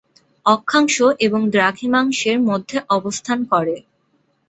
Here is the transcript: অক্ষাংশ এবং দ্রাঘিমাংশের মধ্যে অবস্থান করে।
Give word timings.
অক্ষাংশ 0.45 0.95
এবং 1.19 1.41
দ্রাঘিমাংশের 1.49 2.37
মধ্যে 2.49 2.77
অবস্থান 2.89 3.39
করে। 3.51 3.75